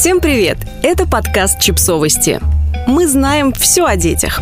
[0.00, 0.56] Всем привет!
[0.82, 2.40] Это подкаст «Чипсовости».
[2.86, 4.40] Мы знаем все о детях.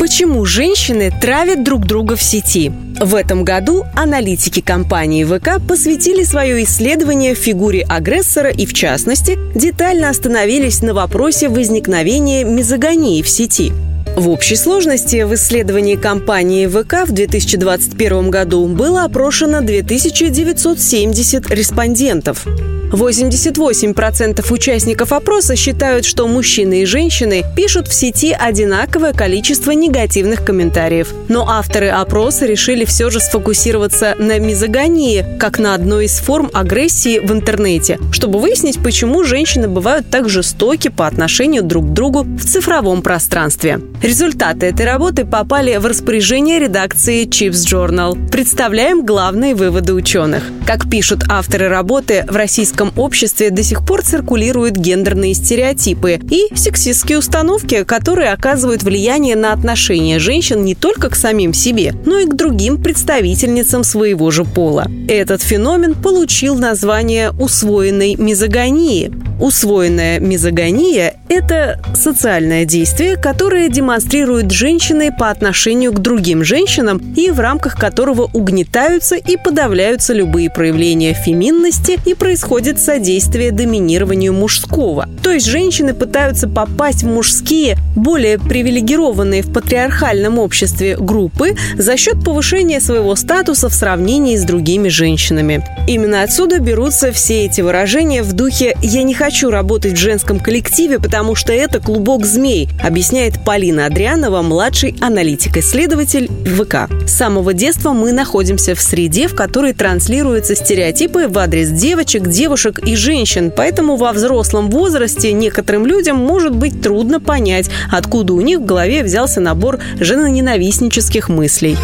[0.00, 2.72] Почему женщины травят друг друга в сети?
[2.98, 10.08] В этом году аналитики компании ВК посвятили свое исследование фигуре агрессора и, в частности, детально
[10.08, 13.74] остановились на вопросе возникновения мизогонии в сети–
[14.16, 22.46] в общей сложности в исследовании компании ВК в 2021 году было опрошено 2970 респондентов.
[22.90, 31.12] 88% участников опроса считают, что мужчины и женщины пишут в сети одинаковое количество негативных комментариев.
[31.28, 37.18] Но авторы опроса решили все же сфокусироваться на мизогонии, как на одной из форм агрессии
[37.18, 42.44] в интернете, чтобы выяснить, почему женщины бывают так жестоки по отношению друг к другу в
[42.44, 43.80] цифровом пространстве.
[44.02, 48.30] Результаты этой работы попали в распоряжение редакции Chips Journal.
[48.30, 50.44] Представляем главные выводы ученых.
[50.66, 57.18] Как пишут авторы работы, в российском обществе до сих пор циркулируют гендерные стереотипы и сексистские
[57.18, 62.34] установки, которые оказывают влияние на отношения женщин не только к самим себе, но и к
[62.34, 64.86] другим представительницам своего же пола.
[65.08, 69.27] Этот феномен получил название усвоенной мизогонии.
[69.40, 77.38] Усвоенная мизогония– это социальное действие, которое демонстрируют женщины по отношению к другим женщинам и в
[77.38, 85.08] рамках которого угнетаются и подавляются любые проявления феминности и происходит содействие доминированию мужского.
[85.22, 92.24] То есть женщины пытаются попасть в мужские, более привилегированные в патриархальном обществе группы за счет
[92.24, 95.64] повышения своего статуса в сравнении с другими женщинами.
[95.86, 100.40] Именно отсюда берутся все эти выражения в духе «я не хочу хочу работать в женском
[100.40, 106.90] коллективе, потому что это клубок змей, объясняет Полина Адрианова, младший аналитик-исследователь ВК.
[107.06, 112.78] С самого детства мы находимся в среде, в которой транслируются стереотипы в адрес девочек, девушек
[112.78, 118.60] и женщин, поэтому во взрослом возрасте некоторым людям может быть трудно понять, откуда у них
[118.60, 121.76] в голове взялся набор женоненавистнических мыслей.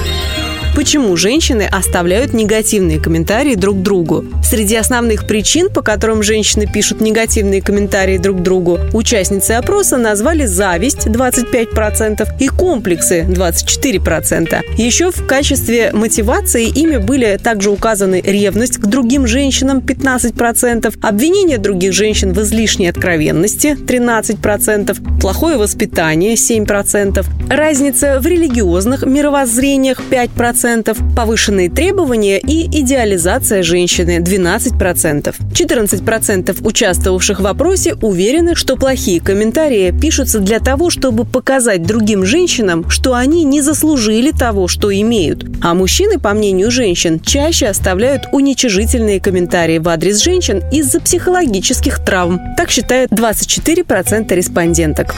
[0.74, 4.24] Почему женщины оставляют негативные комментарии друг другу?
[4.42, 11.06] Среди основных причин, по которым женщины пишут негативные комментарии друг другу, участницы опроса назвали зависть
[11.06, 14.64] 25% и комплексы 24%.
[14.76, 21.92] Еще в качестве мотивации ими были также указаны ревность к другим женщинам 15%, обвинение других
[21.92, 31.68] женщин в излишней откровенности 13%, плохое воспитание 7%, разница в религиозных мировоззрениях 5%, 12%, повышенные
[31.68, 35.34] требования и идеализация женщины 12%.
[35.52, 42.88] 14% участвовавших в опросе уверены, что плохие комментарии пишутся для того, чтобы показать другим женщинам,
[42.88, 45.44] что они не заслужили того, что имеют.
[45.60, 52.40] А мужчины, по мнению женщин, чаще оставляют уничижительные комментарии в адрес женщин из-за психологических травм.
[52.56, 55.14] Так считает 24% респонденток.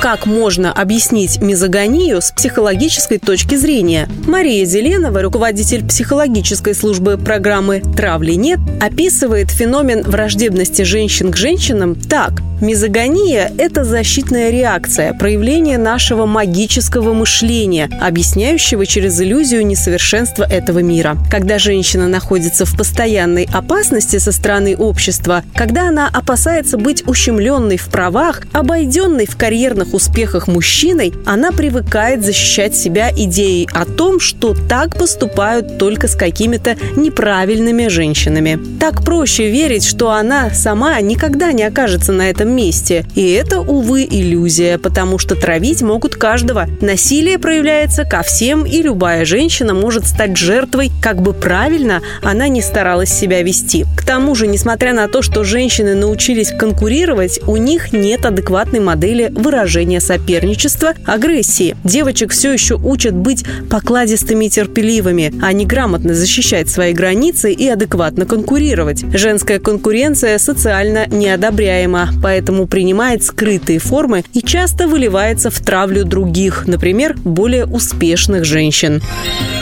[0.00, 4.08] Как можно объяснить мизогонию с психологической точки зрения?
[4.28, 12.30] Мария Зеленова, руководитель психологической службы программы «Травли нет», описывает феномен враждебности женщин к женщинам так.
[12.60, 21.16] Мизогония– это защитная реакция, проявление нашего магического мышления, объясняющего через иллюзию несовершенства этого мира.
[21.30, 27.88] Когда женщина находится в постоянной опасности со стороны общества, когда она опасается быть ущемленной в
[27.90, 34.98] правах, обойденной в карьерных успехах мужчиной, она привыкает защищать себя идеей о том, что так
[34.98, 38.58] поступают только с какими-то неправильными женщинами.
[38.80, 43.04] Так проще верить, что она сама никогда не окажется на этом месте.
[43.14, 46.66] И это, увы, иллюзия, потому что травить могут каждого.
[46.80, 52.62] Насилие проявляется ко всем, и любая женщина может стать жертвой, как бы правильно она не
[52.62, 53.84] старалась себя вести.
[53.96, 59.32] К тому же, несмотря на то, что женщины научились конкурировать, у них нет адекватной модели
[59.34, 61.76] выражения соперничества, агрессии.
[61.84, 67.68] Девочек все еще учат быть покладистыми и терпеливыми, а не грамотно защищать свои границы и
[67.68, 69.04] адекватно конкурировать.
[69.12, 77.16] Женская конкуренция социально неодобряема, поэтому принимает скрытые формы и часто выливается в травлю других, например,
[77.24, 79.02] более успешных женщин.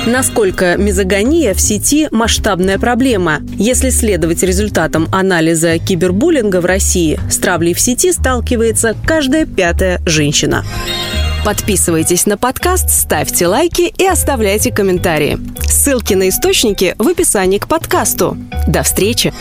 [0.05, 3.41] Насколько мизогония в сети– масштабная проблема?
[3.57, 10.63] Если следовать результатам анализа кибербуллинга в России, с травлей в сети сталкивается каждая пятая женщина.
[11.47, 15.39] Подписывайтесь на подкаст, ставьте лайки и оставляйте комментарии.
[15.65, 18.37] Ссылки на источники в описании к подкасту.
[18.67, 19.33] До встречи!